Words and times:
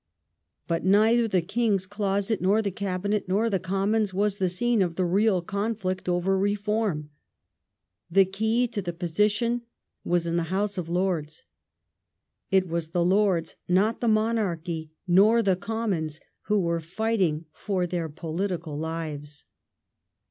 Conduct 0.67 0.67
But 0.67 0.89
neither 0.89 1.27
the 1.27 1.43
King's 1.43 1.85
closet, 1.85 2.41
nor 2.41 2.63
the 2.63 2.71
Cabinet, 2.71 3.25
nor 3.27 3.51
the 3.51 3.59
Com 3.59 3.91
Lords 3.91 4.09
»"0"s 4.09 4.13
was 4.15 4.37
the 4.37 4.49
scene 4.49 4.81
of 4.81 4.95
the 4.95 5.05
real 5.05 5.43
conflict 5.43 6.09
over 6.09 6.39
reform. 6.39 7.11
The 8.09 8.25
key 8.25 8.67
to 8.69 8.81
the 8.81 8.93
position 8.93 9.61
was 10.03 10.25
in 10.25 10.37
the 10.37 10.49
House 10.49 10.79
of 10.79 10.89
Lords. 10.89 11.43
It 12.49 12.67
was 12.67 12.87
the 12.89 13.05
Lords, 13.05 13.57
not 13.67 14.01
the 14.01 14.07
Monarchy 14.07 14.89
nor 15.07 15.43
the 15.43 15.55
Commons, 15.55 16.19
who 16.47 16.59
were 16.59 16.79
fighting 16.81 17.45
for 17.51 17.85
their 17.85 18.09
political 18.09 18.75
lives. 18.79 19.45